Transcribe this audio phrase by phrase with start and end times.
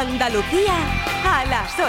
[0.00, 0.72] Andalucía
[1.26, 1.84] a las 8.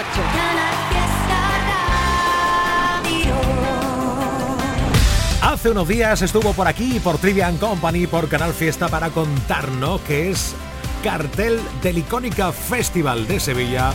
[5.40, 10.30] Hace unos días estuvo por aquí, por Trivian Company, por Canal Fiesta, para contarnos que
[10.30, 10.54] es
[11.02, 13.94] cartel del Icónica Festival de Sevilla.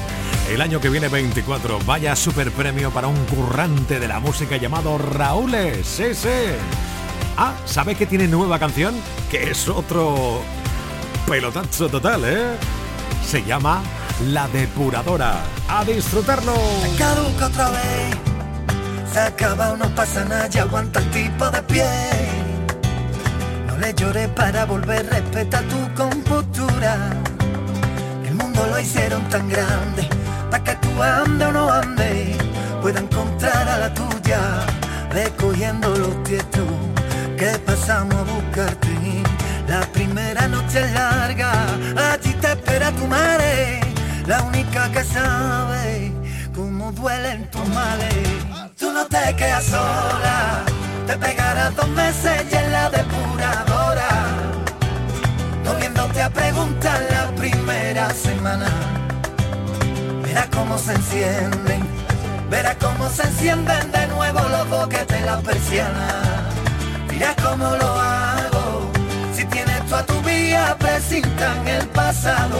[0.50, 4.98] El año que viene 24, vaya super premio para un currante de la música llamado
[4.98, 6.56] Raúl S.
[7.38, 8.96] Ah, ¿sabe que tiene nueva canción?
[9.30, 10.42] Que es otro
[11.28, 12.58] pelotazo total, ¿eh?
[13.24, 13.84] Se llama
[14.26, 15.36] La Depuradora.
[15.70, 16.54] ¡A disfrutarlo!
[16.98, 18.16] Caduca otra vez.
[19.14, 21.86] Se acaba, no pasa nada, ya aguanta el tipo de pie.
[23.68, 27.12] No le llores para volver, respeta tu compostura.
[28.26, 30.10] El mundo lo hicieron tan grande,
[30.50, 32.36] para que tú ande o no ande,
[32.82, 34.40] pueda encontrar a la tuya,
[35.12, 36.66] recogiendo los tietos
[37.38, 38.88] que pasamos a buscarte.
[39.68, 41.52] La primera noche es larga,
[42.12, 43.82] allí te espera tu madre,
[44.28, 46.12] la única que sabe
[46.54, 48.14] cómo duelen tus males.
[48.78, 50.64] Tú no te quedas sola,
[51.08, 54.10] te pegarás dos meses y en la depuradora,
[55.66, 58.70] volviéndote a preguntar la primera semana.
[60.22, 61.82] Verás cómo se encienden,
[62.50, 66.50] verás cómo se encienden de nuevo los boquetes la persiana.
[67.10, 68.92] Mira cómo lo hago.
[69.34, 72.60] Si tienes tú a tu vía, presintan el pasado.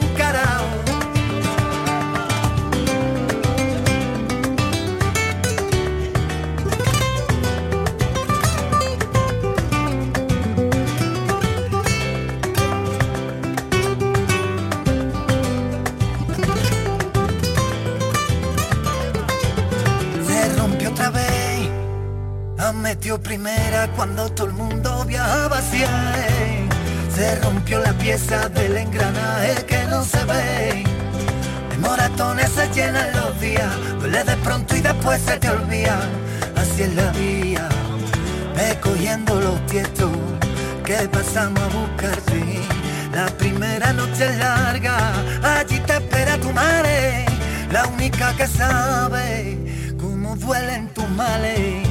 [23.19, 26.69] primera cuando todo el mundo viajaba hacia él.
[27.13, 30.83] Se rompió la pieza del engranaje que no se ve.
[31.69, 35.99] De moratones se llenan los días, duele de pronto y después se te olvida.
[36.55, 37.67] Así es la vía,
[38.55, 40.11] ve cogiendo los tietos
[40.85, 42.61] que pasamos a buscarte.
[43.13, 44.95] La primera noche es larga,
[45.43, 47.25] allí te espera tu madre,
[47.71, 49.57] la única que sabe
[49.99, 51.90] cómo duelen tus males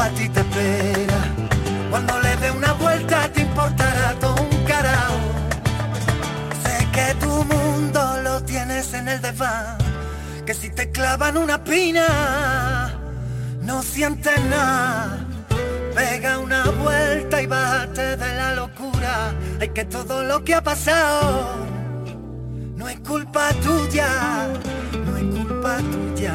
[0.00, 1.20] a ti te espera.
[1.90, 5.18] Cuando le dé una vuelta te importará todo un carajo.
[6.64, 9.78] Sé que tu mundo lo tienes en el desván.
[10.46, 12.98] Que si te clavan una pina,
[13.60, 15.18] no sientes nada.
[15.94, 19.32] Pega una vuelta y bájate de la locura.
[19.60, 21.70] Hay que todo lo que ha pasado
[22.80, 24.48] no es culpa tuya,
[25.04, 26.34] no es culpa tuya.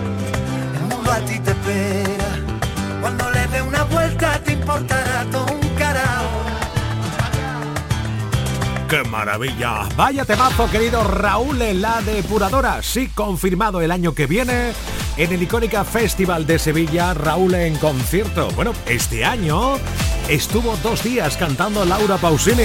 [1.11, 2.25] a ti te espera.
[3.01, 6.29] Cuando le dé una vuelta te importará todo un carajo.
[8.89, 9.87] ¡Qué maravilla!
[9.95, 12.83] Vaya temazo, querido Raúl en la depuradora.
[12.83, 14.73] Sí, confirmado el año que viene
[15.17, 18.49] en el icónica Festival de Sevilla, Raúl en concierto.
[18.51, 19.77] Bueno, este año
[20.27, 22.63] estuvo dos días cantando Laura Pausini.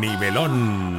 [0.00, 0.98] Nivelón.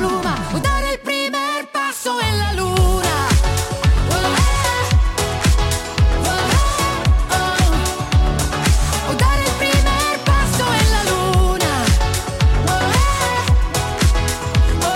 [0.00, 3.28] O dar el primer paso en la luna.
[9.08, 9.14] O oh.
[9.18, 11.72] dar el primer paso en la luna.
[12.64, 12.72] O
[14.84, 14.90] oh,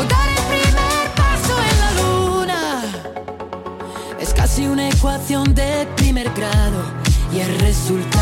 [0.00, 0.04] oh.
[0.08, 2.60] dar el primer paso en la luna.
[4.18, 6.82] Es casi una ecuación de primer grado
[7.30, 8.21] Y el resultado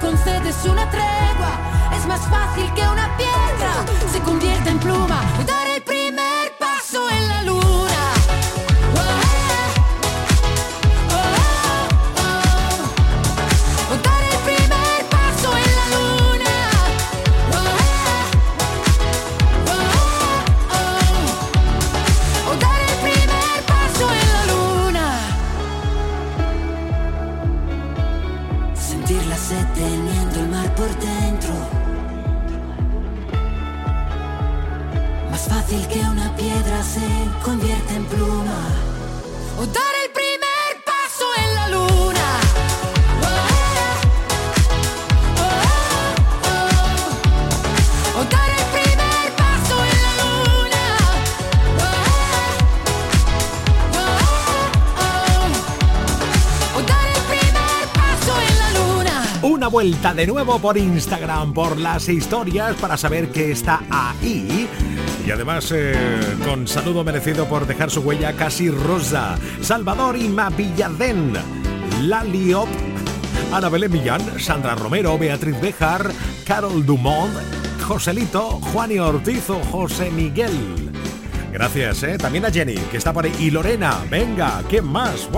[0.00, 1.58] concedes una tregua,
[1.96, 4.11] es más fácil que una piedra
[59.72, 64.68] vuelta de nuevo por Instagram, por las historias para saber qué está ahí
[65.26, 65.94] y además, eh,
[66.44, 69.38] con saludo merecido por dejar su huella casi rosa.
[69.60, 71.32] Salvador y Mavilladén.
[72.02, 72.68] Laliop.
[73.52, 76.10] Ana Belén Millán, Sandra Romero, Beatriz Bejar,
[76.44, 77.32] Carol Dumont,
[77.86, 80.90] Joselito, Juani Ortiz o José Miguel.
[81.52, 82.18] Gracias, ¿eh?
[82.18, 83.32] También a Jenny, que está por ahí.
[83.38, 85.28] Y Lorena, venga, ¿qué más?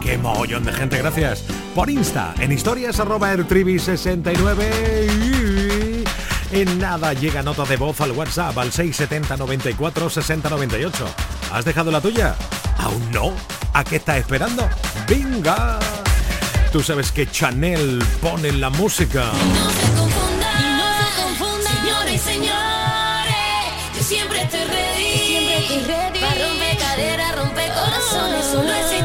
[0.00, 0.98] ¡Qué mogollón de gente!
[0.98, 1.44] Gracias.
[1.74, 5.18] Por Insta, en historias arroba 69
[6.50, 11.04] en nada llega nota de voz al WhatsApp al 670 94 60 98.
[11.52, 12.34] ¿Has dejado la tuya?
[12.78, 13.34] ¿Aún no?
[13.74, 14.66] ¿A qué estás esperando?
[15.06, 15.78] ¡Venga!
[16.72, 19.24] Tú sabes que Chanel pone la música.
[19.24, 23.34] No se confundan, no se confundan, señores y señores.
[23.96, 25.18] Yo siempre estoy ready.
[25.18, 26.18] Siempre estoy ready.
[26.18, 28.44] Para romper cadera, romper corazones.
[28.46, 28.97] Solo existe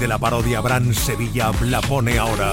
[0.00, 2.52] de la parodia, Bran Sevilla, la pone ahora.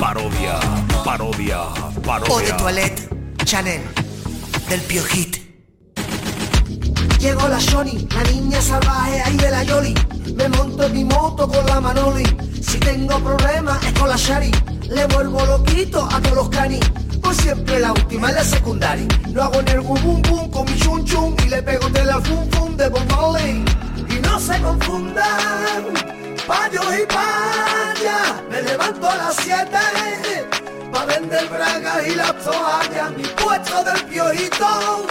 [0.00, 0.58] Parodia,
[1.04, 1.58] parodia,
[2.04, 2.34] parodia.
[2.34, 3.08] O de Toilette,
[3.44, 3.82] Chanel,
[4.68, 5.36] del Piojit.
[7.18, 9.94] Llegó la Shoni, la niña salvaje ahí de la Yoli.
[10.36, 12.24] Me monto en mi moto con la Manoli.
[12.62, 14.50] Si tengo problemas es con la Shari.
[14.88, 16.80] Le vuelvo loquito a todos los canis.
[17.22, 19.08] Pues siempre la última en la secundaria.
[19.32, 22.20] Lo hago en el bum bum con mi chun chun y le pego de la
[22.20, 23.38] fum fum de Bob
[24.08, 29.68] Y no se confundan Payo y paya, me levanto a las 7
[30.90, 33.10] pa' vender bragas y las toallas.
[33.18, 35.06] Mi puesto del piojito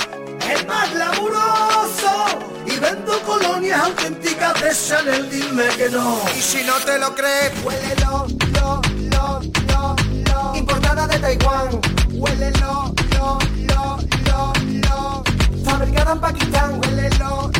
[0.51, 2.25] es más laburoso
[2.65, 6.19] y vendo colonias auténticas de Chanel, dime que no.
[6.35, 9.95] Y si no te lo crees, huélelo, lo, lo, lo,
[10.31, 10.55] lo.
[10.55, 11.79] Importada de Taiwán,
[12.13, 14.53] huélelo, lo, lo, lo,
[14.89, 15.23] lo.
[15.63, 17.56] Fabricada en Pakistán, huélelo, lo, lo, lo, lo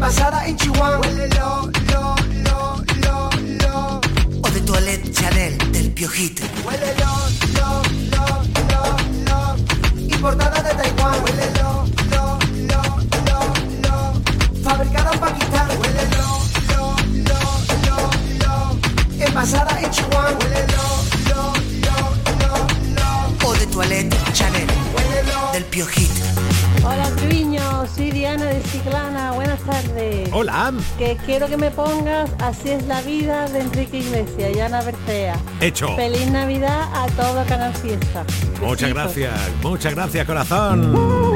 [0.00, 1.06] envasada en Chihuahua.
[1.36, 2.16] Lo, lo,
[2.46, 2.56] lo,
[3.04, 3.30] lo,
[3.62, 4.00] lo.
[4.42, 6.42] O de toilette Chanel del Piojito.
[6.64, 7.12] Huele lo,
[7.58, 7.68] lo,
[8.14, 8.24] lo,
[8.72, 8.82] lo,
[9.28, 9.40] lo.
[10.00, 11.20] Importada de Taiwán.
[11.22, 12.24] Huele lo, lo,
[12.70, 12.82] lo,
[13.28, 13.40] lo,
[13.84, 14.62] lo.
[14.64, 15.68] Fabricada en Pakistán.
[15.78, 16.26] Huele lo,
[16.70, 16.82] lo,
[17.28, 17.40] lo,
[17.86, 17.98] lo,
[18.42, 18.56] lo.
[19.26, 20.32] Envasada en Chihuahua.
[20.40, 20.84] Huele lo,
[21.28, 21.42] lo,
[21.84, 21.96] lo,
[22.40, 22.52] lo,
[22.96, 23.48] lo.
[23.48, 24.66] O de toilette Chanel
[25.52, 26.24] del Piojito.
[26.82, 27.39] Hola Triviño,
[28.30, 30.28] soy Diana de Ciclana, buenas tardes.
[30.32, 30.72] Hola.
[30.98, 35.36] Que quiero que me pongas Así es la vida de Enrique Iglesias y Ana Bercea.
[35.60, 35.94] Hecho.
[35.96, 38.24] Feliz Navidad a todo Canal Fiesta.
[38.60, 41.29] Muchas gracias, muchas gracias corazón.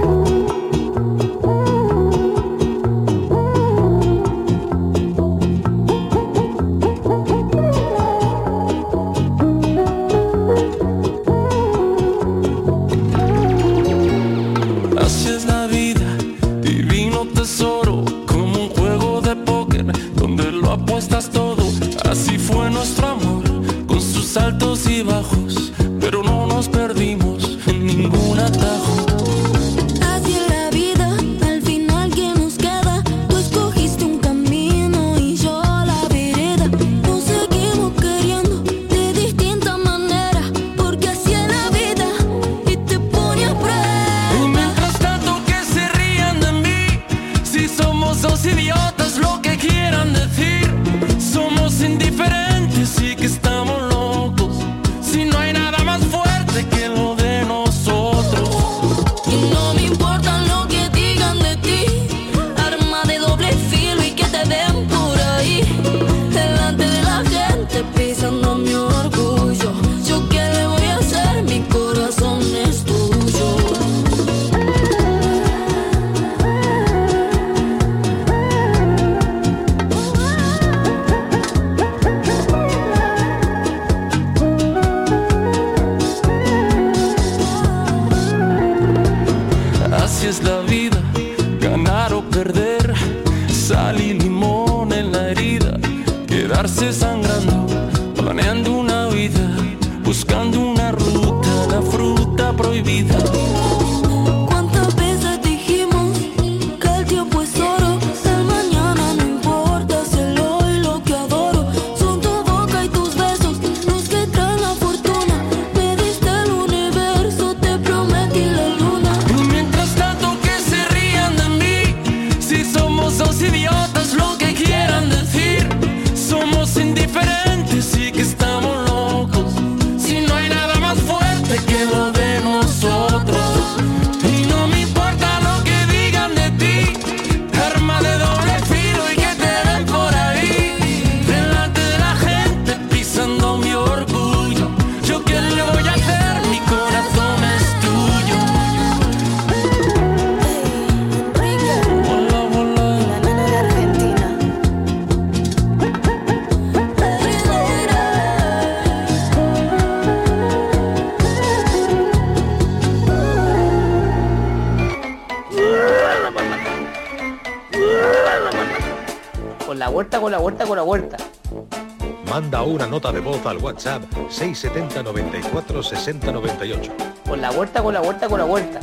[173.84, 176.92] WhatsApp 670 94 60 98.
[177.26, 178.80] Con la vuelta, con la vuelta, con la vuelta.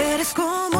[0.00, 0.79] Eres como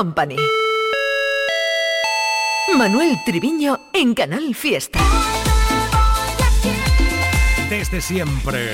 [0.00, 0.36] Company.
[2.74, 4.98] Manuel Triviño en Canal Fiesta.
[7.68, 8.72] Desde siempre.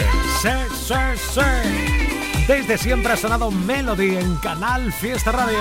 [2.47, 5.59] Desde siempre ha sonado Melody en Canal Fiesta Radio.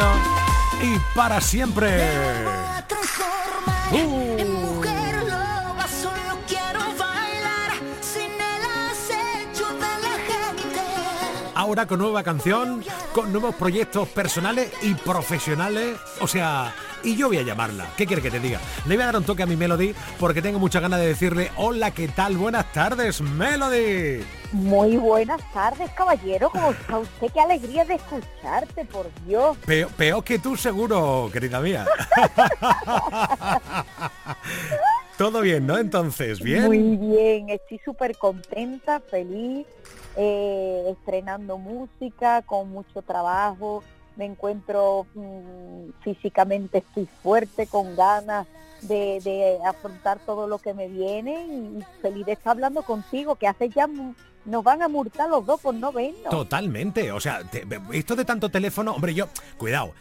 [0.84, 2.12] Y para siempre.
[11.66, 15.98] Ahora con nueva canción, con nuevos proyectos personales y profesionales.
[16.22, 16.72] O sea,
[17.04, 17.88] y yo voy a llamarla.
[17.98, 18.60] ¿Qué quiere que te diga?
[18.86, 21.50] Le voy a dar un toque a mi Melody porque tengo mucha ganas de decirle,
[21.58, 22.38] hola, ¿qué tal?
[22.38, 24.24] Buenas tardes, Melody.
[24.52, 26.52] Muy buenas tardes, caballero.
[26.52, 27.32] ¿Cómo está usted?
[27.34, 29.58] Qué alegría de escucharte, por Dios.
[29.98, 31.88] peor que tú seguro, querida mía.
[35.18, 35.80] Todo bien, ¿no?
[35.80, 36.66] Entonces, ¿bien?
[36.66, 39.66] Muy bien, estoy súper contenta, feliz
[40.16, 43.84] eh, estrenando música, con mucho trabajo
[44.18, 48.48] me encuentro mm, físicamente, estoy fuerte, con ganas
[48.82, 53.46] de, de afrontar todo lo que me viene y feliz de estar hablando contigo, que
[53.48, 53.90] hace ya
[54.46, 56.30] nos van a multar los dos por no vernos.
[56.30, 59.92] Totalmente, o sea, te- esto de tanto teléfono, hombre, yo, cuidado.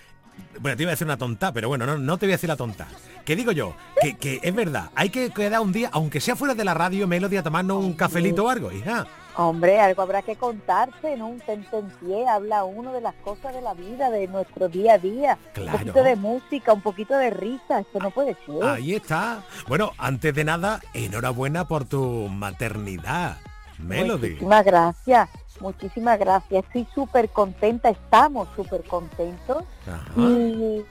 [0.60, 2.48] Bueno, te iba a decir una tonta, pero bueno, no, no te voy a decir
[2.48, 2.86] la tonta.
[3.24, 6.54] Que digo yo, que, que es verdad, hay que quedar un día, aunque sea fuera
[6.54, 9.06] de la radio, Melody, a tomarnos un cafelito o algo, hija.
[9.36, 11.26] Hombre, algo habrá que contarse, ¿no?
[11.26, 15.38] Un tentempié, habla uno de las cosas de la vida, de nuestro día a día.
[15.52, 15.72] Claro.
[15.72, 18.62] Un poquito de música, un poquito de risa, esto no puede ser.
[18.62, 19.42] Ahí está.
[19.66, 23.38] Bueno, antes de nada, enhorabuena por tu maternidad,
[23.78, 24.28] Melody.
[24.30, 26.64] Muchísimas gracias, muchísimas gracias.
[26.66, 30.12] Estoy súper contenta, estamos súper contentos Ajá.
[30.16, 30.84] y,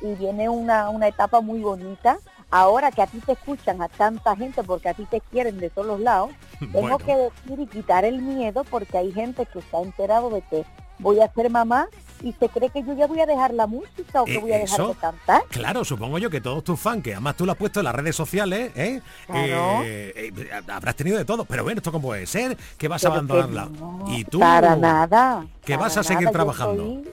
[0.00, 2.18] y viene una, una etapa muy bonita.
[2.50, 5.68] Ahora que a ti te escuchan a tanta gente, porque a ti te quieren de
[5.70, 6.98] todos los lados, tengo Bueno.
[6.98, 10.64] que decir y quitar el miedo porque hay gente que está enterado de que
[10.98, 11.86] voy a ser mamá
[12.22, 14.50] y se cree que yo ya voy a dejar la música o que Eh, voy
[14.52, 14.88] a dejar eso.
[14.88, 15.42] de cantar.
[15.50, 17.94] Claro, supongo yo que todos tus fans, que además tú lo has puesto en las
[17.94, 19.00] redes sociales, ¿eh?
[19.26, 19.82] Claro.
[19.84, 21.44] Eh, eh, habrás tenido de todo.
[21.44, 23.66] Pero bueno, esto cómo puede ser, que vas a Pero abandonarla.
[23.78, 25.46] no, y tú Para nada.
[25.64, 26.82] que para vas a seguir nada, trabajando.
[26.82, 27.12] estoy-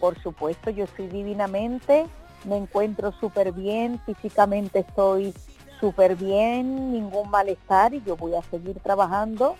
[0.00, 2.06] por supuesto, yo estoy divinamente,
[2.46, 5.34] me encuentro súper bien, físicamente estoy
[5.80, 9.56] súper bien, ningún malestar y yo voy a seguir trabajando.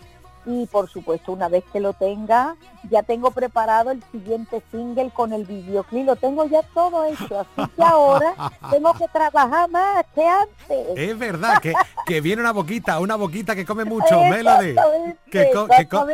[0.49, 2.55] Y por supuesto, una vez que lo tenga,
[2.88, 7.68] ya tengo preparado el siguiente single con el videoclip, lo tengo ya todo hecho, así
[7.75, 8.33] que ahora
[8.70, 10.87] tengo que trabajar más que antes.
[10.96, 11.75] Es verdad que,
[12.07, 14.75] que viene una boquita, una boquita que come mucho, Melody.
[15.33, 16.07] Que co- que co-.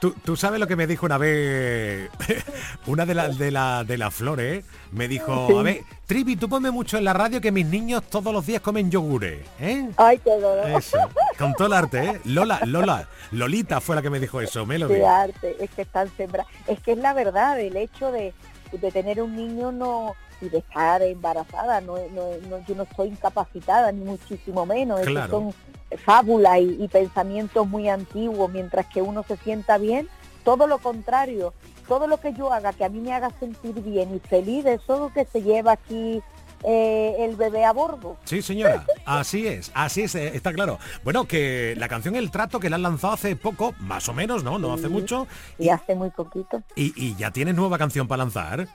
[0.00, 2.08] Tú, tú sabes lo que me dijo una vez
[2.86, 5.54] una de las de la, de las flores me dijo, Sí.
[5.58, 8.60] a ver, Trivi, tú ponme mucho en la radio que mis niños todos los días
[8.62, 9.88] comen yogures, ¿eh?
[9.98, 10.68] Ay, qué dolor.
[10.70, 10.96] Eso,
[11.38, 12.20] con todo el arte, ¿eh?
[12.24, 14.94] Lola, Lola, Lolita fue la que me dijo eso, Melody.
[14.94, 16.50] de arte, es que están sembrados.
[16.66, 18.32] Es que es la verdad, el hecho de,
[18.72, 23.08] de tener un niño no y de estar embarazada, no, no- no- yo no estoy
[23.08, 25.00] incapacitada, ni muchísimo menos.
[25.00, 25.30] Esos Claro.
[25.30, 25.54] son
[25.98, 30.08] fábulas y, y pensamientos muy antiguos, mientras que uno se sienta bien,
[30.44, 31.52] todo lo contrario,
[31.88, 34.94] todo lo que yo haga que a mí me haga sentir bien y feliz, eso
[34.94, 36.22] es lo que se lleva aquí
[36.62, 38.16] eh, el bebé a bordo.
[38.24, 40.78] Sí, señora, así es, así es, eh, está claro.
[41.04, 44.44] Bueno, que la canción El Trato que la han lanzado hace poco, más o menos,
[44.44, 44.58] ¿no?
[44.58, 45.26] No hace mucho.
[45.58, 46.62] Y hace muy poquito.
[46.76, 48.68] Y, y ya tienes nueva canción para lanzar.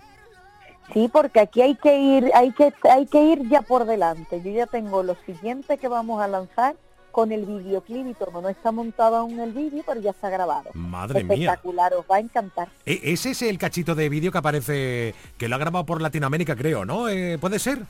[0.94, 4.42] Sí, porque aquí hay que ir, hay que, hay que ir ya por delante.
[4.44, 6.76] Yo ya tengo lo siguiente que vamos a lanzar
[7.16, 8.42] con el videoclip y todo.
[8.42, 10.70] No está montado aún el vídeo, pero ya está grabado.
[10.74, 11.34] Madre mía.
[11.34, 12.68] Espectacular, os va a encantar.
[12.86, 16.58] E- ese es el cachito de vídeo que aparece, que lo ha grabado por Latinoamérica,
[16.58, 17.08] creo, ¿no?
[17.08, 17.84] Eh, ¿Puede ser?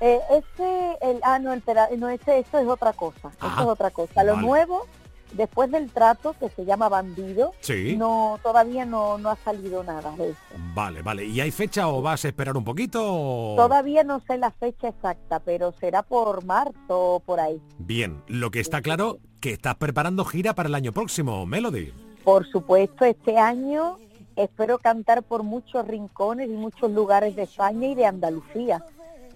[0.00, 1.62] Eh, ese, el, ah, no, el
[1.98, 3.32] no, ese, eso es otra cosa.
[3.40, 4.22] Ah, eso es otra cosa.
[4.22, 4.46] Lo vale.
[4.46, 4.86] nuevo,
[5.32, 7.96] después del trato, que se llama Bandido, Sí.
[7.96, 10.40] no, todavía no, no ha salido nada de eso.
[10.74, 11.24] Vale, vale.
[11.26, 13.02] ¿Y hay fecha o vas a esperar un poquito?
[13.04, 17.60] o- Todavía no sé la fecha exacta, pero será por marzo o por ahí.
[17.78, 21.92] Bien, lo que está claro que estás preparando gira para el año próximo, Melody.
[22.24, 23.98] Por supuesto, este año
[24.34, 28.84] espero cantar por muchos rincones y muchos lugares de España y de Andalucía,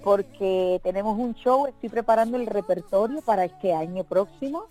[0.03, 4.65] porque tenemos un show, estoy preparando el repertorio para este año próximo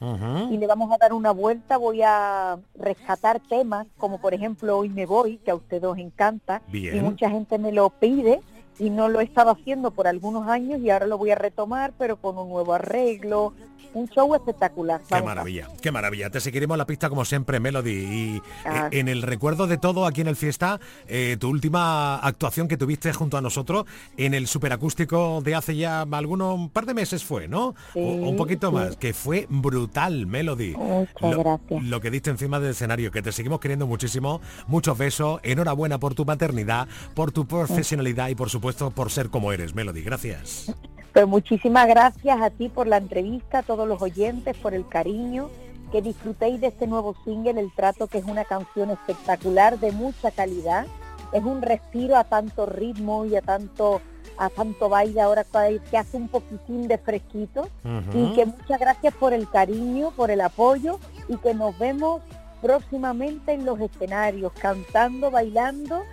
[0.49, 4.89] y le vamos a dar una vuelta, voy a rescatar temas como por ejemplo Hoy
[4.89, 6.95] me voy, que a ustedes os encanta Bien.
[6.95, 8.41] y mucha gente me lo pide
[8.79, 11.93] y no lo he estado haciendo por algunos años y ahora lo voy a retomar,
[11.97, 13.53] pero con un nuevo arreglo,
[13.93, 15.01] un show espectacular.
[15.09, 16.29] Qué maravilla, qué maravilla.
[16.29, 17.91] Te seguiremos la pista como siempre, Melody.
[17.91, 18.87] Y Ah.
[18.91, 22.77] eh, en el recuerdo de todo aquí en el Fiesta, eh, tu última actuación que
[22.77, 27.23] tuviste junto a nosotros en el superacústico de hace ya algunos un par de meses
[27.23, 27.73] fue, ¿no?
[27.93, 28.75] Sí, o, o un poquito sí.
[28.75, 30.75] más, que fue brutal, Melody.
[30.77, 31.83] Muchas lo, gracias.
[31.83, 34.39] lo que diste encima del escenario, que te seguimos queriendo muchísimo.
[34.67, 39.51] Muchos besos, enhorabuena por tu maternidad, por tu profesionalidad y por supuesto por ser como
[39.51, 40.01] eres, Melody.
[40.01, 40.73] Gracias.
[41.13, 45.49] Pues muchísimas gracias a ti por la entrevista, a todos los oyentes, por el cariño,
[45.91, 50.31] que disfrutéis de este nuevo single, El Trato, que es una canción espectacular, de mucha
[50.31, 50.85] calidad.
[51.33, 54.01] Es un respiro a tanto ritmo y a tanto
[54.37, 57.67] a tanto baile ahora que hace un poquitín de fresquito.
[58.13, 62.21] Y que muchas gracias por el cariño, por el apoyo y que nos vemos
[62.61, 66.03] próximamente en los escenarios, cantando, bailando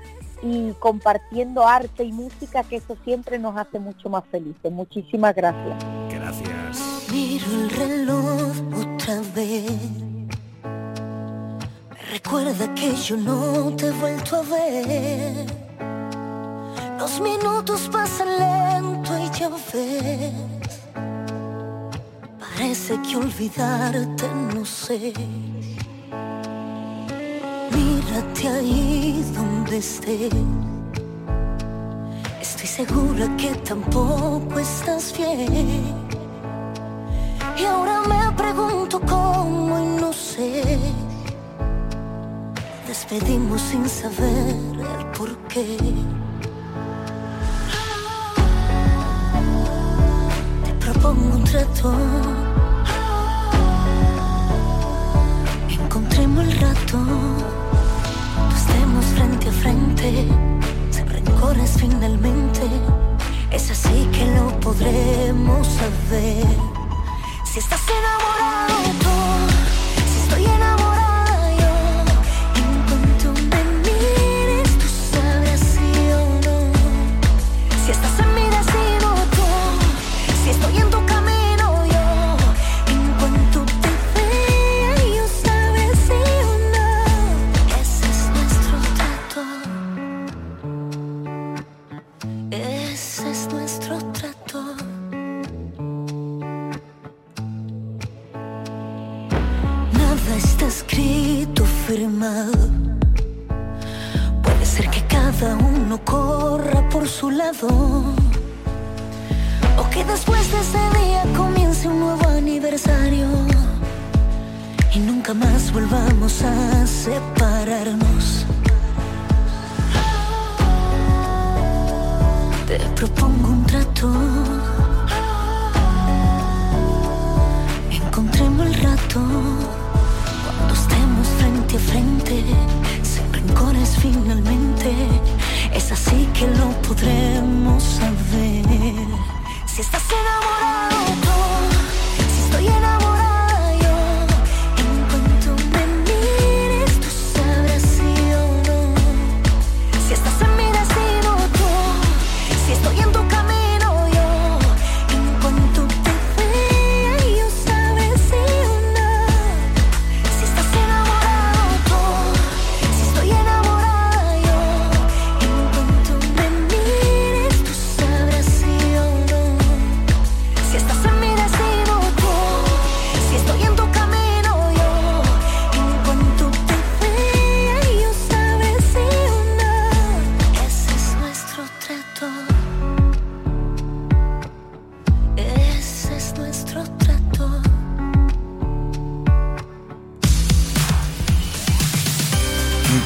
[0.43, 4.71] y compartiendo arte y música, que eso siempre nos hace mucho más felices.
[4.71, 5.77] Muchísimas gracias.
[6.11, 7.09] Gracias.
[7.11, 9.71] Miro el reloj otra vez.
[11.91, 15.47] Me recuerda que yo no te he vuelto a ver.
[16.99, 20.33] Los minutos pasan lento y ya ves.
[22.39, 25.13] Parece que olvidarte no sé.
[28.07, 30.33] Mírate ahí donde estés.
[32.41, 35.83] Estoy segura que tampoco estás bien.
[37.59, 40.79] Y ahora me pregunto cómo y no sé.
[42.87, 44.55] Despedimos sin saber
[44.99, 45.77] el por qué.
[50.65, 51.93] Te propongo un trato.
[55.69, 57.66] Encontremos el rato.
[59.17, 60.29] Frente a frente.
[60.91, 62.69] Sin rencores finalmente.
[63.51, 66.47] Es así que lo podremos saber.
[67.45, 69.13] Si estás enamorado
[70.11, 70.96] si estoy enamorada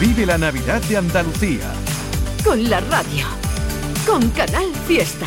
[0.01, 1.75] Vive la Navidad de Andalucía.
[2.43, 3.27] Con la radio.
[4.07, 5.27] Con Canal Fiesta.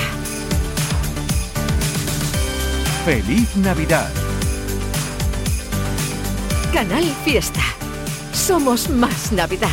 [3.06, 4.10] Feliz Navidad.
[6.74, 7.62] Canal Fiesta.
[8.34, 9.70] Somos más Navidad.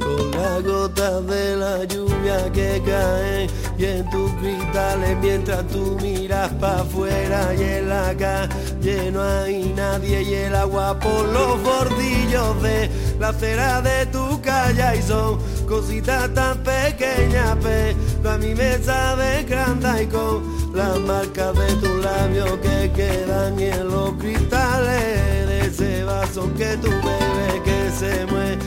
[0.00, 6.50] Con las gotas de la lluvia que caen y en tus cristales mientras tú miras
[6.54, 12.60] para afuera y en la calle no hay nadie y el agua por los bordillos
[12.62, 15.38] de la acera de tu calle y son
[15.68, 22.58] cositas tan pequeñas pero a mí me sabe grande y las marcas de tus labios
[22.58, 28.58] que quedan en los cristales de ese vaso que tú bebes que se muere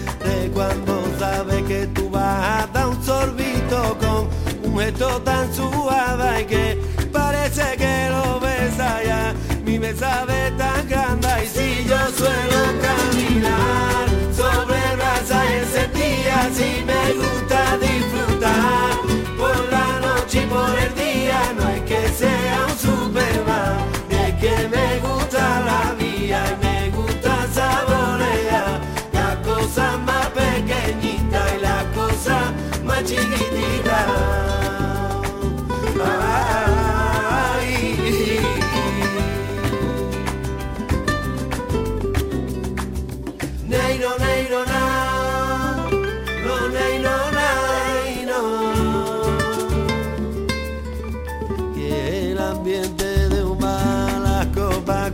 [0.54, 4.40] cuando sabes que tú vas a dar un sorbito con
[4.74, 6.78] un tan suave que
[7.12, 9.34] parece que lo besas ya.
[9.66, 16.86] Mi me sabe tan grande y si yo suelo caminar sobre brasa y encendida si
[16.86, 18.92] me gusta disfrutar
[19.38, 21.40] por la noche y por el día.
[21.58, 23.78] No es que sea un superman
[24.10, 28.80] es que me gusta la vida y me gusta saborear.
[29.12, 32.44] Las cosas más pequeñitas y las cosas
[32.86, 34.51] más chiquititas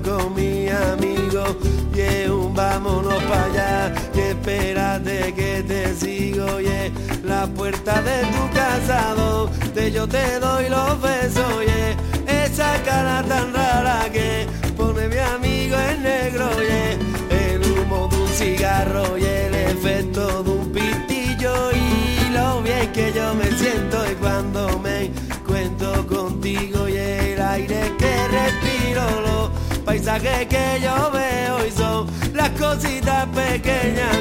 [0.03, 1.43] con mi amigo.
[1.93, 6.61] Y es un vámonos para allá y espérate que te sigo.
[6.61, 6.67] Y
[7.23, 11.63] la puerta de tu casa donde yo te doy los besos.
[11.65, 16.49] Y es esa cara tan rara que pone mi amigo en negro.
[16.61, 21.71] Y el humo de un cigarro y el efecto de un pitillo.
[21.71, 25.11] Y lo bien que yo me siento y cuando me
[25.45, 26.87] cuento contigo.
[26.87, 28.17] Y el aire que
[29.87, 34.17] paisajes que yo veo y son las cositas pequeñas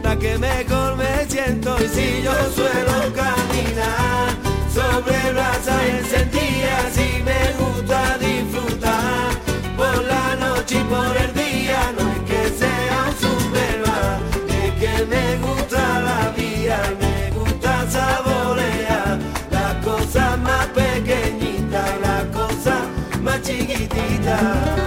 [0.00, 1.76] las que mejor me siento.
[1.84, 4.28] Y si yo suelo caminar
[4.72, 9.32] sobre brasa y encendida si me gusta disfrutar.
[9.76, 14.20] Por la noche y por el día no es que sea un superman
[14.62, 19.18] es que me gusta la vida y me gusta saborear.
[19.50, 22.82] Las cosas más pequeñitas y las cosas
[23.20, 24.81] más chiquititas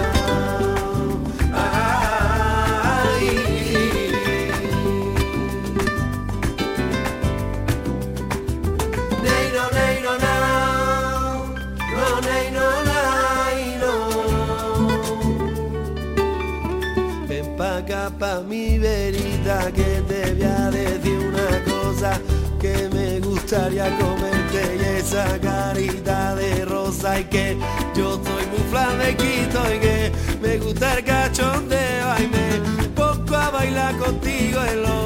[23.66, 27.56] me gustaría comerte y esa carita de rosa y que
[27.96, 32.14] yo soy muy flamenquito y que me gusta el cachondeo.
[32.18, 35.05] Y me pongo a bailar contigo en lo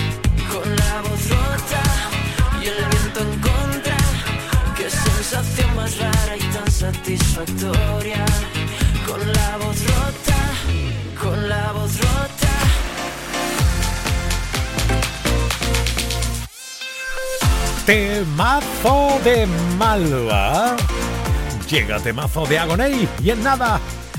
[0.61, 1.81] Con la voz rota
[2.61, 3.97] y el viento en contra,
[4.77, 8.23] qué sensación más rara y tan satisfactoria.
[9.07, 10.39] Con la voz rota,
[11.19, 12.53] con la voz rota.
[17.87, 19.47] Temazo de
[19.79, 20.75] Malva.
[21.67, 23.79] Llega temazo de Agoney y en nada,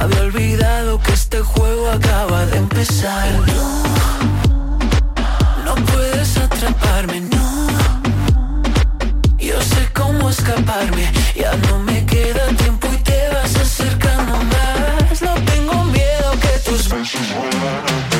[0.00, 3.30] Había olvidado que este juego acaba de empezar.
[3.46, 3.82] No,
[5.64, 7.66] no puedes atraparme, no.
[9.38, 15.22] Yo sé cómo escaparme, ya no me queda tiempo y te vas acercando más.
[15.22, 18.11] No tengo miedo que tus besos vuelvan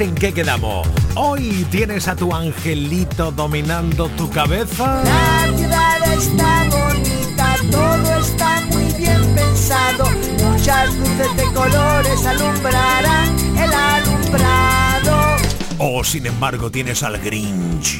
[0.00, 0.88] ¿en qué quedamos?
[1.14, 5.02] Hoy tienes a tu angelito dominando tu cabeza.
[5.04, 10.06] La ciudad está bonita, todo está muy bien pensado.
[10.42, 15.36] Muchas luces de colores alumbrarán el alumbrado.
[15.78, 17.98] O sin embargo tienes al Grinch.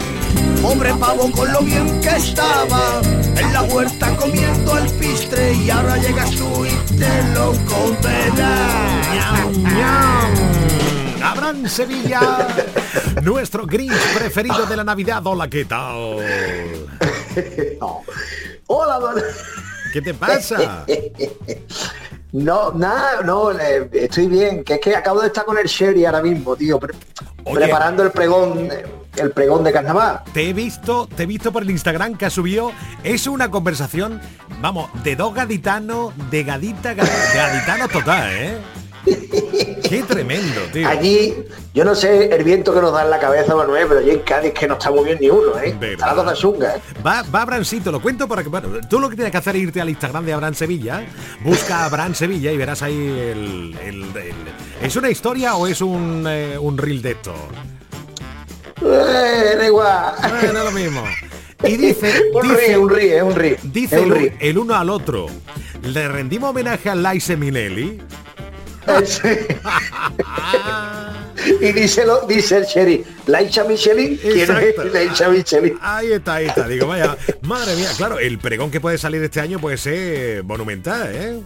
[0.62, 3.02] Pobre pavo con lo bien que estaba
[3.36, 8.94] en la huerta comiendo alpistre y ahora llegas tú y te lo comerás.
[11.24, 12.20] Abraham Sevilla,
[13.22, 15.22] nuestro Grinch preferido de la Navidad.
[15.26, 16.18] Hola, ¿qué tal?
[18.66, 19.22] Hola, don-
[19.92, 20.84] ¿Qué te pasa?
[22.32, 24.64] No, nada, no, eh, estoy bien.
[24.64, 26.92] Que es que acabo de estar con el Sherry ahora mismo, tío, pre-
[27.44, 28.68] preparando el pregón,
[29.16, 30.20] el pregón de carnaval.
[30.32, 32.72] Te he visto, te he visto por el Instagram que ha subido.
[33.04, 34.20] Es una conversación,
[34.60, 38.58] vamos, de dos gaditanos, de gadita, gaditano total, ¿eh?
[39.04, 40.88] Qué tremendo, tío.
[40.88, 41.34] Allí,
[41.74, 44.20] yo no sé el viento que nos da en la cabeza, Manuel, pero allí en
[44.20, 45.76] Cádiz que no está muy bien ni uno, ¿eh?
[45.80, 46.80] Está la cosa chunga, ¿eh?
[47.06, 49.62] Va, va Abrancito, lo cuento para que bueno, tú lo que tienes que hacer es
[49.62, 51.04] irte al Instagram de Abraham Sevilla,
[51.42, 54.34] busca a Abraham Sevilla y verás ahí el, el- el-
[54.82, 57.34] ¿Es una historia o es un, eh, un reel de esto?
[58.82, 60.14] Eh, da igual.
[60.42, 61.04] Bueno, es lo mismo.
[61.64, 63.56] Y dice, Un dice, ríe, un ríe, un ríe.
[63.62, 64.36] dice un el, ríe.
[64.40, 65.26] el uno al otro.
[65.82, 68.00] Le rendimos homenaje a Laise Minelli.
[71.60, 75.78] y dice, lo, dice el sheriff, Laicha Michelin, ¿quién es Laicha Michelin?
[75.80, 76.68] Ahí está, ahí está.
[76.68, 81.14] Digo, vaya, madre mía, claro, el pregón que puede salir este año puede ser monumental,
[81.14, 81.40] ¿eh?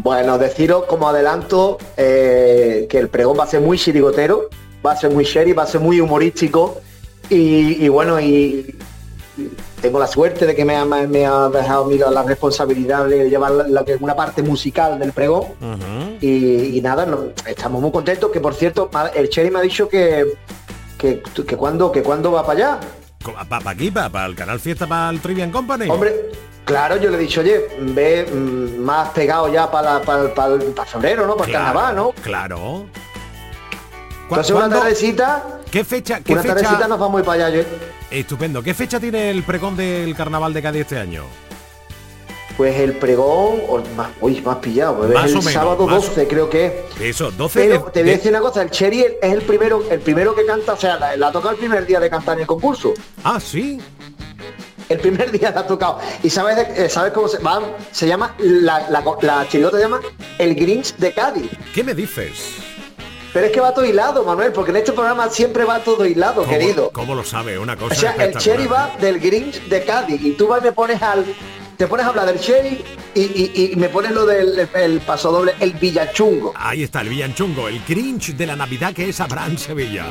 [0.00, 4.48] Bueno, deciros como adelanto eh, que el pregón va a ser muy chirigotero,
[4.84, 6.80] va a ser muy sheriff, va a ser muy humorístico
[7.28, 8.76] y, y bueno, y
[9.80, 13.52] tengo la suerte de que me ha, me ha dejado mira, la responsabilidad de llevar
[13.52, 15.44] la, que una parte musical del pregón.
[16.20, 17.06] y, nada,
[17.46, 18.30] estamos muy contentos.
[18.30, 20.26] Que por cierto, el Cherry me ha dicho que,
[20.96, 22.80] que, que cuando que cuando va para allá.
[23.48, 23.90] ¿Para aquí?
[23.90, 25.88] ¿Para, el canal Fiesta, para el Trivian Company?
[25.88, 26.30] Hombre,
[26.64, 31.26] claro, yo le he dicho, oye, ve mm, más pegado ya para, para, para, febrero,
[31.26, 31.36] ¿no?
[31.36, 32.12] Para el carnaval, ¿no?
[32.22, 32.86] Claro.
[34.28, 35.60] Entonces una tardecita.
[35.70, 36.20] ¿Qué fecha?
[36.20, 36.54] Qué una fecha?
[36.54, 37.56] tardecita nos vamos a ir para allá.
[37.58, 37.62] Yo.
[38.10, 38.62] Estupendo.
[38.62, 41.24] ¿Qué fecha tiene el pregón del Carnaval de Cádiz este año?
[42.56, 43.60] Pues el pregón,
[43.96, 47.00] más, uy, más pillado, pues es el sábado 12 creo que es.
[47.00, 50.00] Eso, 12 Pero te voy a decir una cosa, el Cherry es el primero, el
[50.00, 52.40] primero que canta, o sea, la, la ha tocado el primer día de cantar en
[52.40, 52.94] el concurso.
[53.22, 53.80] Ah, sí.
[54.88, 56.00] El primer día la ha tocado.
[56.22, 57.60] ¿Y sabes, eh, sabes cómo se va?
[57.92, 60.00] Se llama, la, la, la chirigota se llama
[60.38, 61.50] El Grinch de Cádiz.
[61.72, 62.56] ¿Qué me dices?
[63.32, 66.46] Pero es que va todo hilado, Manuel, porque en este programa siempre va todo hilado,
[66.46, 66.90] querido.
[66.92, 67.58] ¿Cómo lo sabe?
[67.58, 67.94] Una cosa.
[67.94, 71.02] O sea, el Cherry va del Grinch de Cádiz y tú vas y me pones
[71.02, 71.24] al.
[71.78, 72.82] Te pones a hablar del Cherry
[73.14, 76.52] y, me pones lo del el paso doble, el Villachungo.
[76.56, 80.06] Ahí está, el Villanchungo, el Grinch de la Navidad que es Abraham Sevilla.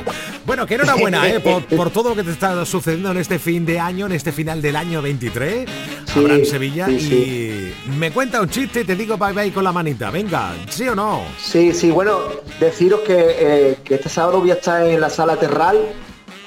[0.46, 1.40] Bueno, que enhorabuena, ¿eh?
[1.40, 4.32] Por, por todo lo que te está sucediendo en este fin de año, en este
[4.32, 5.68] final del año 23.
[6.06, 6.86] Sí, Abraham Sevilla.
[6.86, 7.90] sí, y sí.
[7.98, 10.10] me cuenta un chiste y te digo bye bye con la manita.
[10.10, 11.22] Venga, ¿sí o no?
[11.38, 12.18] Sí, sí, bueno,
[12.60, 15.76] deciros que, eh, que este sábado voy a estar en la sala Terral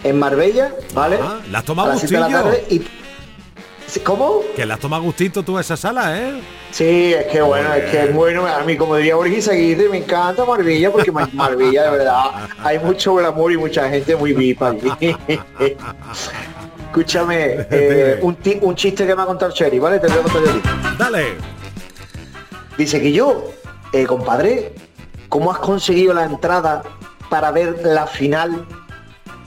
[0.04, 1.20] en Marbella, ¿vale?
[1.22, 2.44] Ah, ¿La tomado A las siete de la gustillo?
[2.44, 3.01] tarde y-
[4.00, 4.42] ¿Cómo?
[4.56, 6.42] Que las toma gustito tú a esa sala, ¿eh?
[6.72, 9.98] Sí, es que bueno, es que es bueno, a mí como diría Borges Aguirre, me
[9.98, 12.24] encanta Marbella porque Ma- Marbella de verdad
[12.64, 14.74] hay mucho glamour y mucha gente muy vipa.
[16.88, 20.00] Escúchame, eh, un, chiste que me ha contado Cherry, ¿vale?
[20.00, 20.62] Te voy a contar yo a ti.
[20.98, 21.26] Dale.
[22.78, 23.52] Dice que yo,
[23.94, 24.74] eh, compadre,
[25.30, 26.84] ¿cómo has conseguido la entrada
[27.30, 28.66] para ver la final?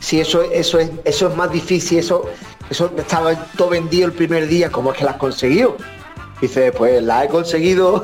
[0.01, 2.25] Si eso, eso es, eso es más difícil, eso,
[2.71, 5.77] eso estaba todo vendido el primer día, ¿cómo es que la has conseguido?
[6.41, 8.03] Dice, pues la he conseguido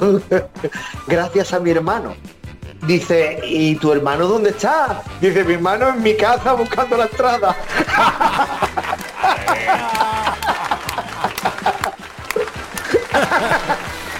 [1.06, 2.14] gracias a mi hermano.
[2.86, 5.02] Dice, ¿y tu hermano dónde está?
[5.20, 7.56] Dice, mi hermano en mi casa buscando la entrada.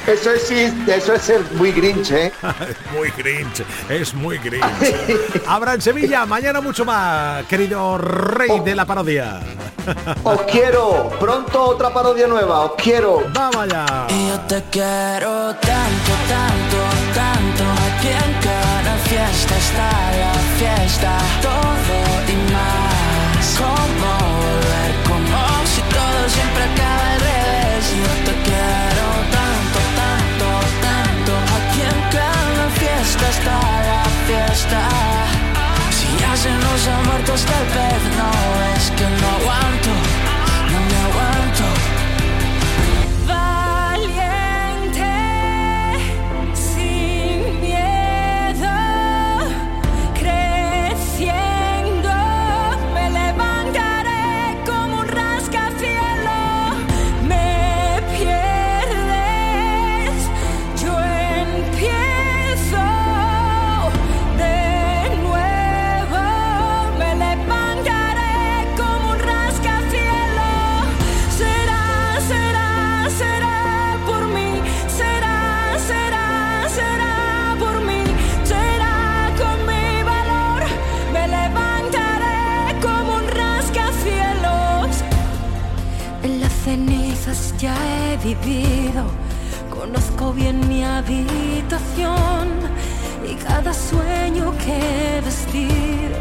[0.06, 2.32] Eso es, eso es ser muy grinch, ¿eh?
[2.96, 4.64] muy grinch, es muy grinch.
[5.46, 9.40] Abraham Sevilla, mañana mucho más, querido rey de la parodia.
[10.24, 13.24] Os quiero, pronto otra parodia nueva, os quiero.
[13.34, 14.06] Vamos allá.
[14.08, 16.78] Y yo te quiero tanto, tanto,
[17.14, 17.64] tanto.
[17.88, 19.90] Aquí en cada fiesta está
[20.22, 21.10] la fiesta.
[21.42, 21.96] Todo
[22.28, 23.46] y más.
[23.58, 25.38] Como volver, como
[25.72, 27.82] si todo siempre acaba al revés.
[27.94, 30.46] Y yo te quiero tanto, tanto,
[30.86, 31.32] tanto.
[31.58, 33.56] Aquí en cada fiesta está
[33.90, 35.29] la fiesta.
[36.20, 38.30] Ya se nos ha muerto hasta el pez, no
[38.76, 39.90] es que no aguanto,
[40.70, 41.89] no me aguanto.
[91.00, 92.48] Habitación
[93.26, 94.74] y cada sueño que
[95.16, 96.18] he vestido.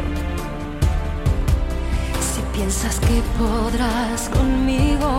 [2.28, 5.10] Si piensas que podrás conmigo,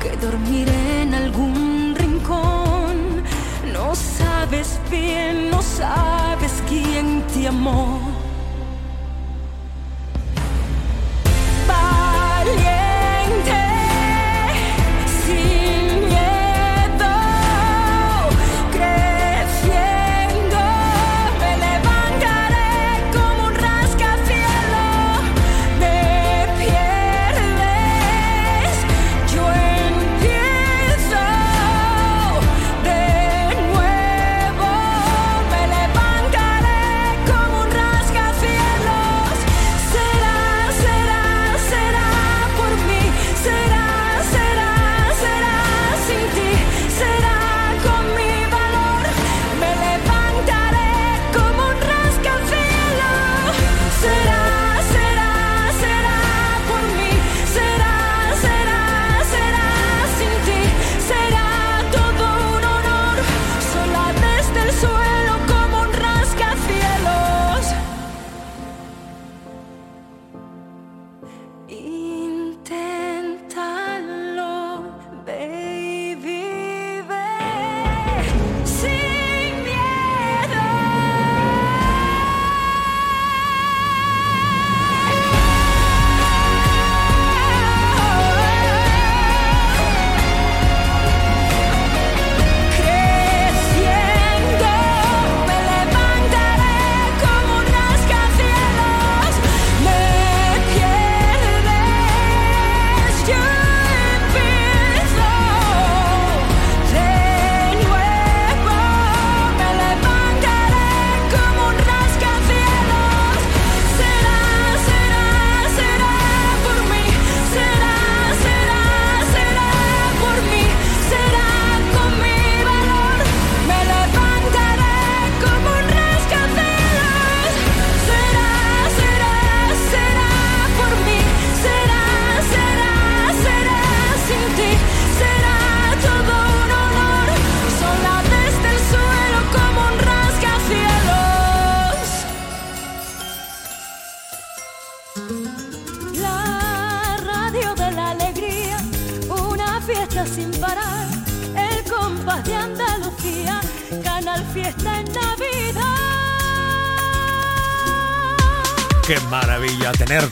[0.00, 3.22] que dormiré en algún rincón,
[3.72, 8.11] no sabes bien, no sabes quién te amó.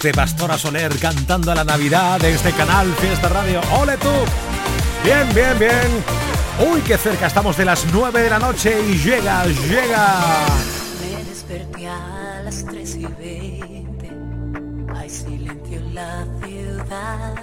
[0.00, 3.60] Tenerte, Pastora Soler, cantando a la Navidad de este canal Fiesta Radio.
[3.80, 4.08] ¡Ole tú!
[5.04, 6.70] Bien, bien, bien.
[6.70, 10.46] Uy, qué cerca estamos de las 9 de la noche y llega, llega.
[11.00, 14.10] Me desperté a las 3 y 20.
[14.94, 17.34] Hay silencio en la ciudad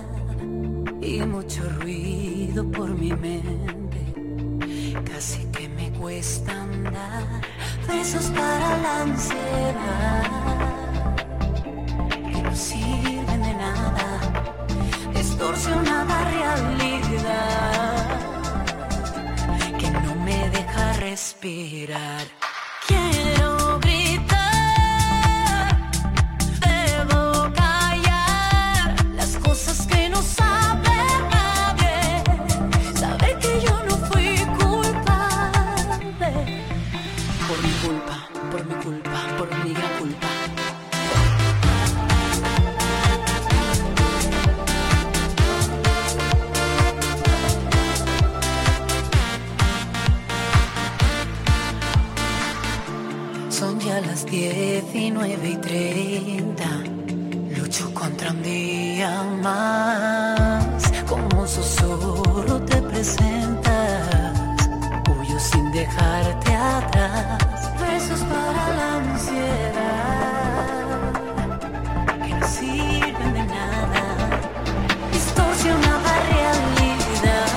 [1.02, 4.02] y mucho ruido por mi mente.
[5.12, 7.26] Casi que me cuesta andar.
[7.88, 9.06] Besos para la
[21.42, 22.37] deja
[53.98, 56.66] Ya las 19 y 30.
[57.58, 60.66] Lucho contra un día más.
[61.08, 64.38] Como un susurro te presentas.
[65.10, 67.42] Huyo sin dejarte atrás.
[67.82, 70.28] Besos para la ansiedad.
[72.24, 74.04] Que no sirven de nada.
[75.12, 77.48] Distorsionada realidad.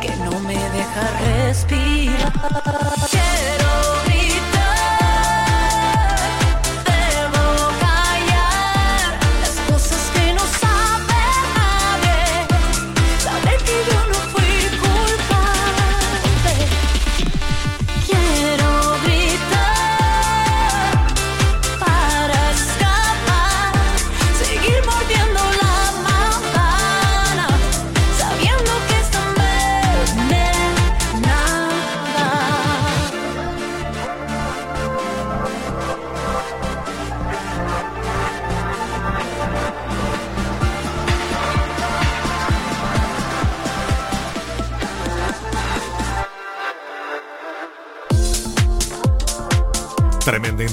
[0.00, 2.83] Que no me deja respirar.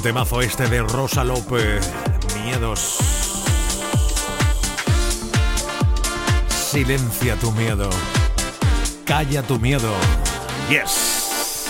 [0.01, 1.91] Temazo este de Rosa López.
[2.43, 2.97] Miedos.
[6.49, 7.89] Silencia tu miedo.
[9.05, 9.91] Calla tu miedo.
[10.69, 11.67] Yes.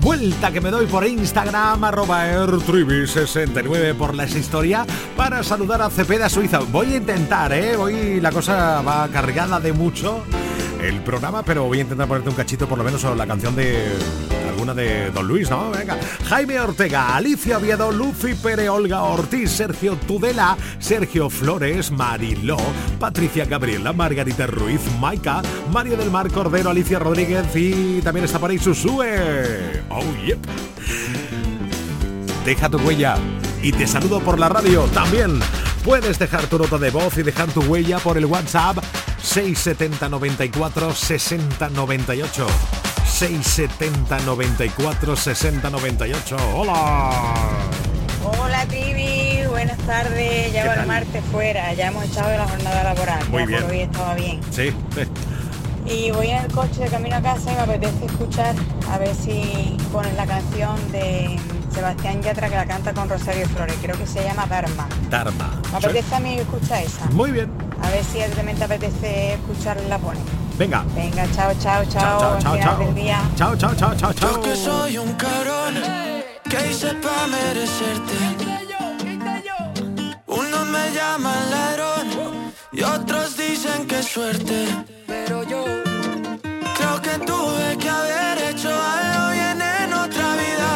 [0.00, 6.28] Vuelta que me doy por Instagram, arroba ertribi69 por las historias para saludar a Cepeda
[6.28, 6.58] Suiza.
[6.58, 7.76] Voy a intentar, ¿eh?
[7.76, 10.22] Hoy la cosa va cargada de mucho
[10.82, 13.54] el programa, pero voy a intentar ponerte un cachito por lo menos o la canción
[13.54, 13.96] de
[14.62, 15.72] alguna de Don Luis, ¿no?
[15.72, 15.98] Venga.
[16.28, 22.58] Jaime Ortega, Alicia Oviedo, Lucy Pere, Olga Ortiz, Sergio Tudela, Sergio Flores, Mariló,
[23.00, 25.42] Patricia Gabriela, Margarita Ruiz, Maika,
[25.72, 29.82] Mario del Mar Cordero, Alicia Rodríguez y también está por ahí Susue.
[29.88, 30.38] Oh, yep.
[32.44, 33.16] Deja tu huella
[33.64, 35.40] y te saludo por la radio también.
[35.82, 38.78] Puedes dejar tu nota de voz y dejar tu huella por el WhatsApp
[39.20, 42.46] 670 94 60 98.
[43.22, 46.36] 670 94 60 98.
[46.56, 47.12] Hola.
[48.24, 50.52] Hola Trivi, buenas tardes.
[50.52, 53.28] Ya ¿Qué va el martes fuera, ya hemos echado de la jornada laboral.
[53.28, 53.62] Muy ya bien.
[53.62, 54.40] por hoy estaba bien.
[54.50, 54.72] Sí.
[55.86, 58.56] Y voy en el coche de camino a casa y me apetece escuchar
[58.90, 61.38] a ver si ponen la canción de
[61.72, 63.76] Sebastián Yatra que la canta con Rosario Flores.
[63.80, 64.88] Creo que se llama Dharma.
[65.10, 65.62] Dharma.
[65.70, 67.06] Me apetece a mí escuchar esa.
[67.10, 67.52] Muy bien.
[67.80, 70.41] A ver si a ti también te apetece escucharla la ponen.
[70.58, 70.84] Venga.
[70.94, 72.20] Venga, chao, chao, chao.
[72.20, 72.78] chao, chao, chao.
[72.78, 73.20] del día.
[73.36, 74.32] Chao, chao, chao, chao, chao.
[74.32, 75.74] Yo que soy un cabrón
[76.48, 78.14] que hice pa' merecerte.
[80.26, 84.66] Unos me llaman ladrón y otros dicen que suerte.
[85.06, 85.64] Pero yo
[86.76, 90.70] creo que tuve que haber hecho algo bien en otra vida.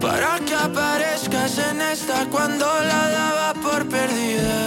[0.00, 4.58] Para que aparezcas en esta cuando la daba por perdida.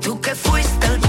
[0.00, 1.00] Tú que fuiste el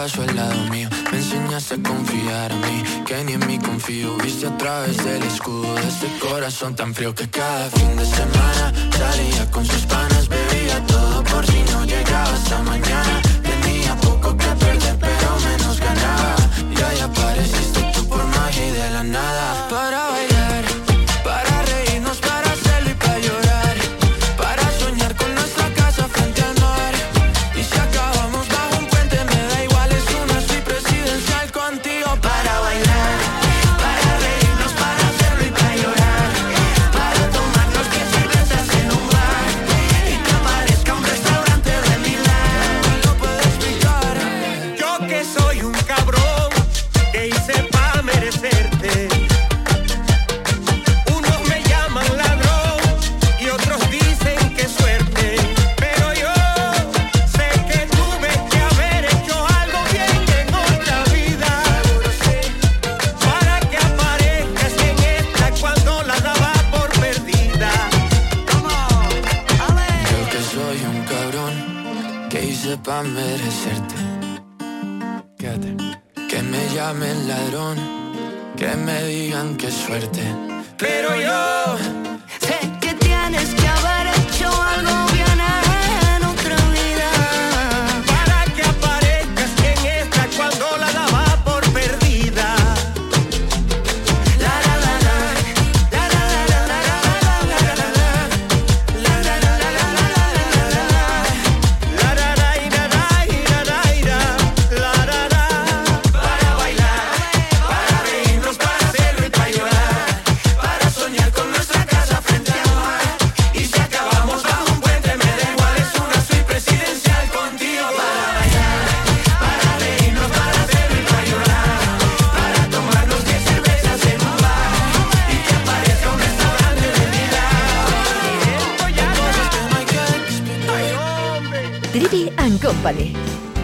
[0.00, 0.88] paso al lado mío.
[1.12, 4.16] Me enseñaste a confiar a mí, que ni en mí confío.
[4.24, 8.72] Viste a través del escudo de este corazón tan frío que cada fin de semana
[8.96, 13.20] salía con sus panas, bebía todo por si no llegaba hasta mañana.
[13.42, 16.34] Tenía poco que perder, pero menos ganaba.
[16.76, 19.49] Y ahí apareciste tú por magia y de la nada.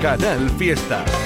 [0.00, 1.25] Canal Fiesta.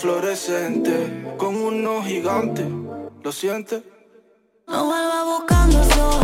[0.00, 2.66] fluorescente con uno gigante.
[3.22, 3.82] ¿Lo sientes?
[4.66, 6.20] No vuelva buscando eso.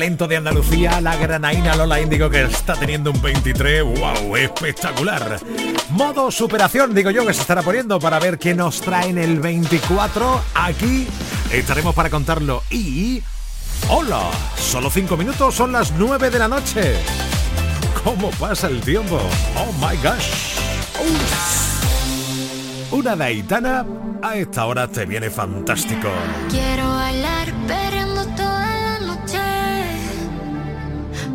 [0.00, 5.38] Talento de Andalucía, la granaína Lola Índigo que está teniendo un 23, wow, espectacular.
[5.90, 9.40] Modo superación, digo yo, que se estará poniendo para ver qué nos trae en el
[9.40, 10.40] 24.
[10.54, 11.06] Aquí
[11.52, 12.62] estaremos para contarlo.
[12.70, 13.22] Y...
[13.90, 14.30] ¡Hola!
[14.56, 16.94] Solo 5 minutos, son las 9 de la noche.
[18.02, 19.20] ¿Cómo pasa el tiempo?
[19.54, 20.56] ¡Oh, my gosh!
[20.98, 22.92] Uf.
[22.92, 23.84] Una daitana
[24.22, 26.08] a esta hora te viene fantástico.
[26.48, 28.09] Quiero bailar perreando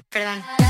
[0.00, 0.61] perdón.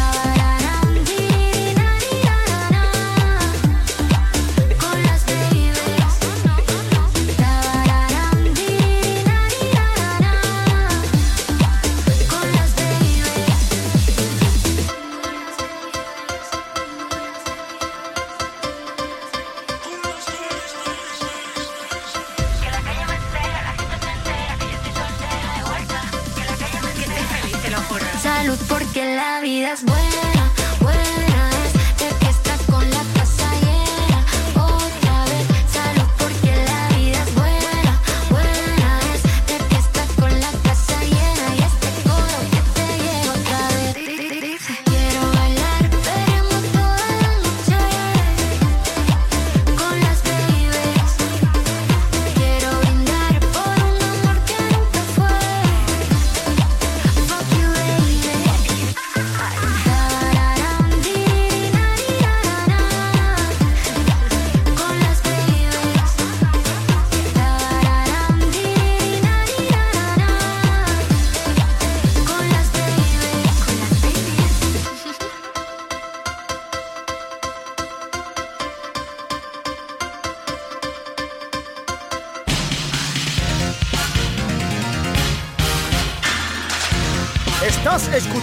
[28.22, 30.52] Salud porque la vida es buena,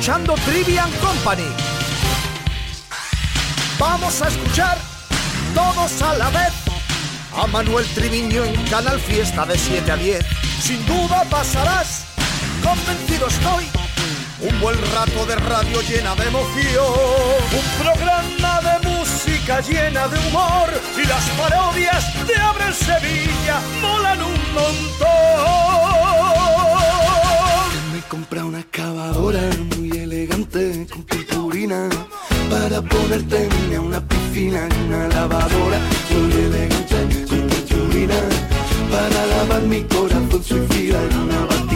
[0.10, 0.36] escuchando
[1.01, 1.45] Company.
[3.78, 4.78] Vamos a escuchar
[5.53, 6.51] todos a la vez
[7.38, 10.26] a Manuel Triviño en Canal Fiesta de 7 a 10.
[10.64, 12.05] Sin duda pasarás,
[12.64, 13.66] convencido estoy,
[14.49, 16.93] un buen rato de radio llena de emoción.
[17.53, 24.53] Un programa de música llena de humor y las parodias de Abre Sevilla molan un
[24.55, 25.79] montón.
[31.70, 35.80] Para ponerte en una piscina y una lavadora.
[36.11, 38.15] Muy elegante con purpurina
[38.89, 41.68] para lavar mi corazón suicida en una batidora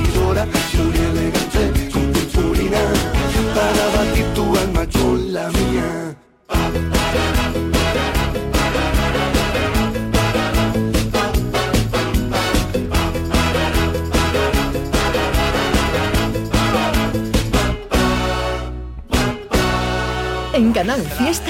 [20.83, 21.49] Canal Fiesta,